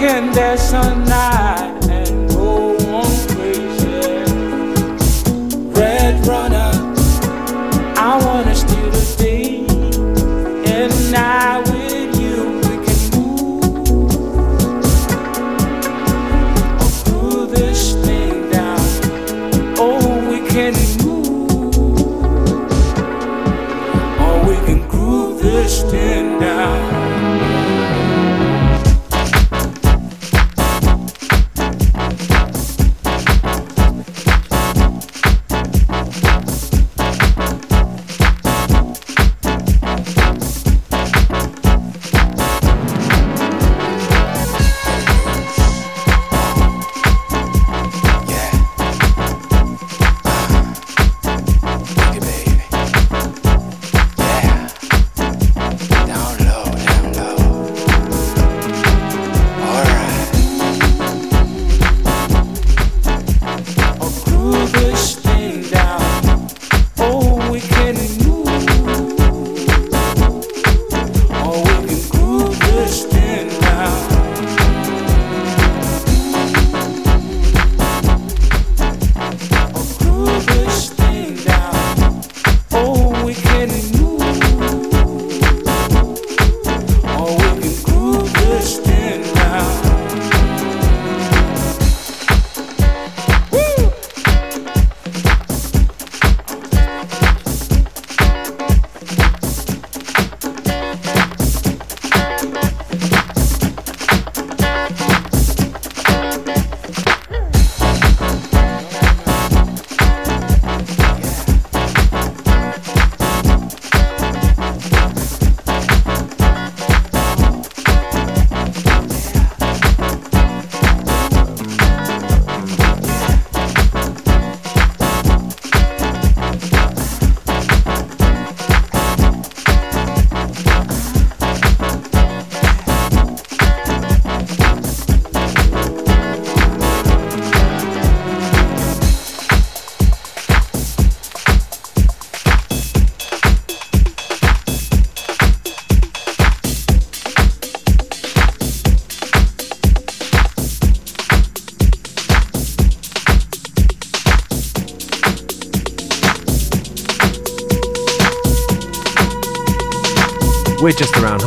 weekend 0.00 0.34
there's 0.34 0.62
sunlight. 0.62 1.08
night 1.08 1.79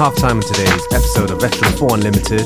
half 0.03 0.17
time 0.17 0.35
on 0.35 0.43
today's 0.43 0.85
episode 0.91 1.31
of 1.31 1.39
FM4 1.39 1.93
Unlimited. 1.93 2.45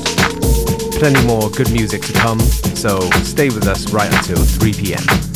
Plenty 1.00 1.26
more 1.26 1.50
good 1.50 1.68
music 1.72 2.02
to 2.02 2.12
come, 2.12 2.38
so 2.38 3.00
stay 3.24 3.48
with 3.48 3.66
us 3.66 3.92
right 3.92 4.14
until 4.14 4.36
3 4.36 4.72
p.m. 4.74 5.27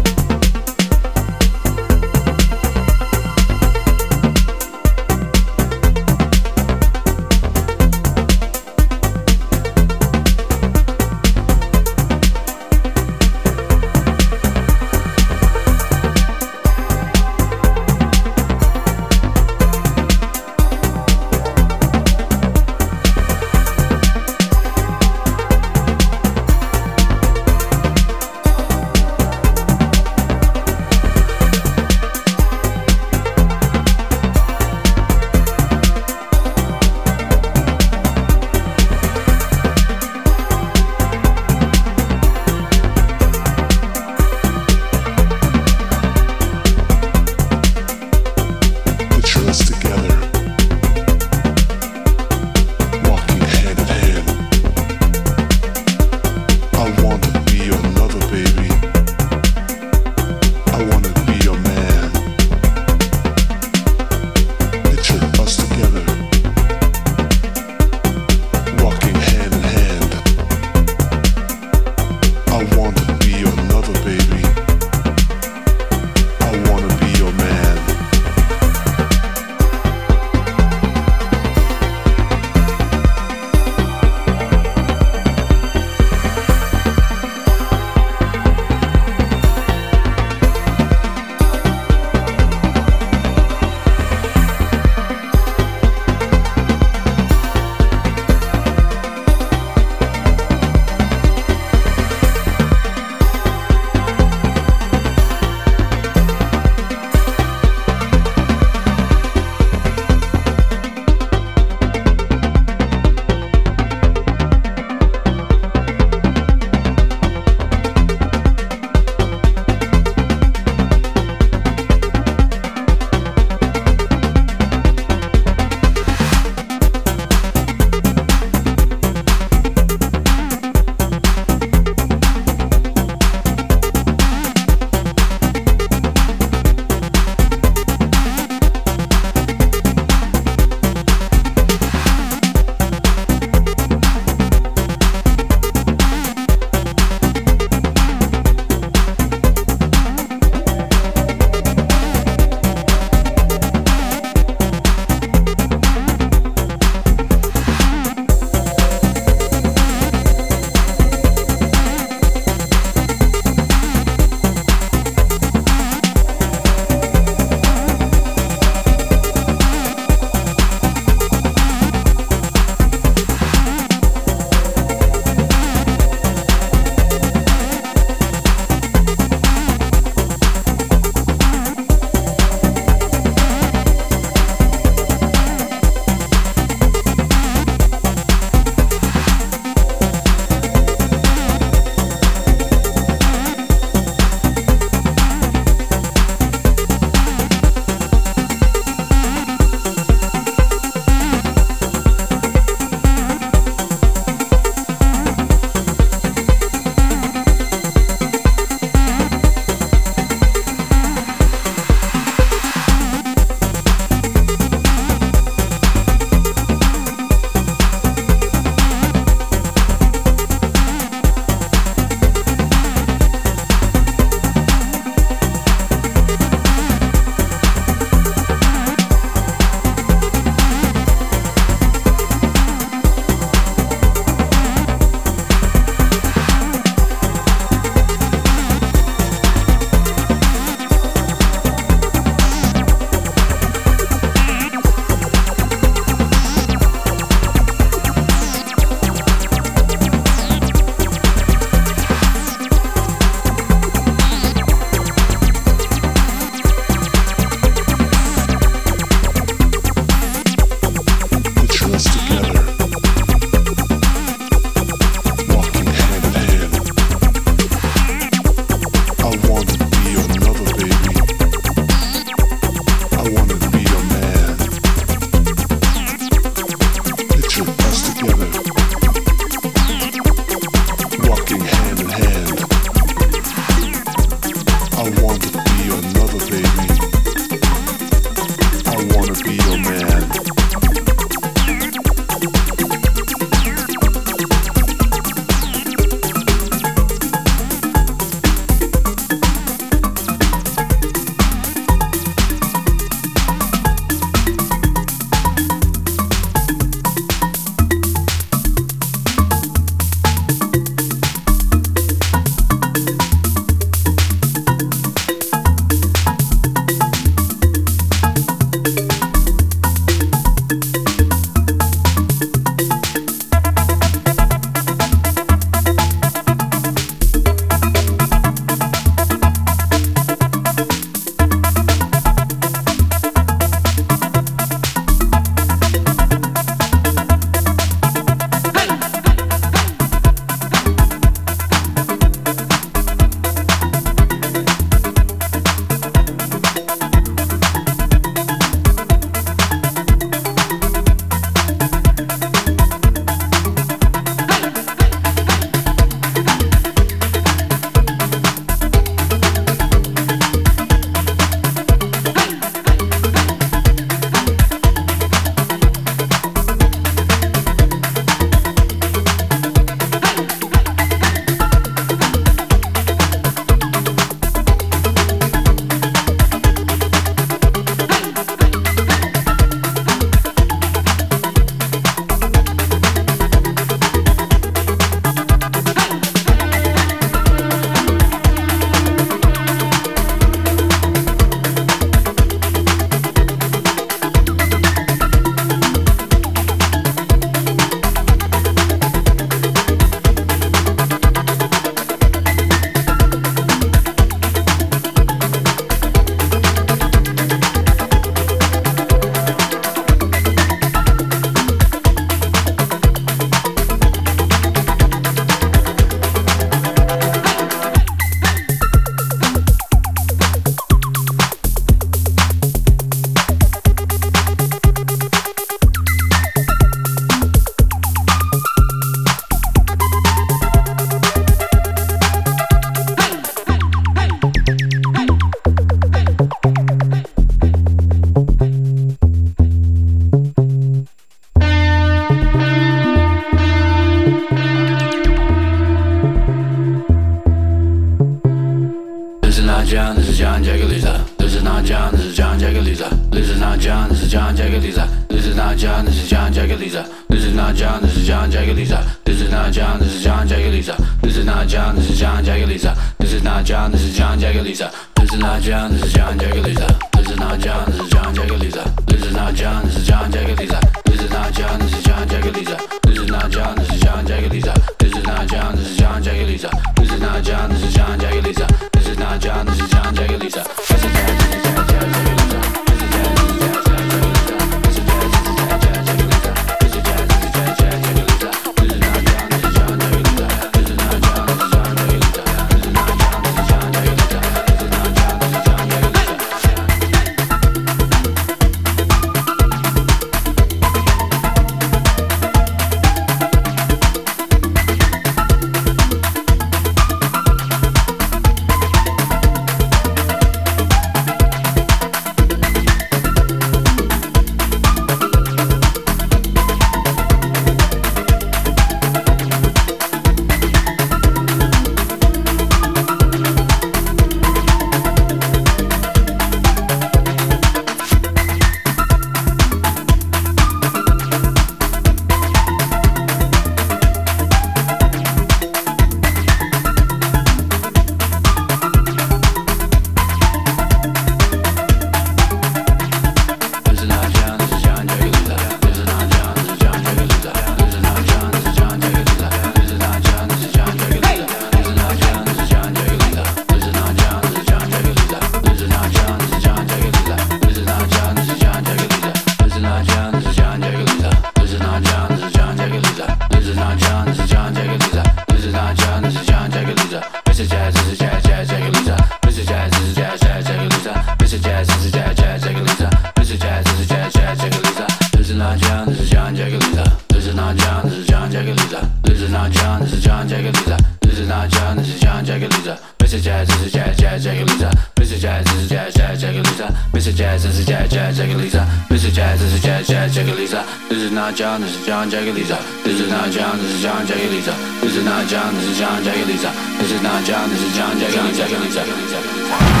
seven, 599.31 599.65
five. 599.65 600.00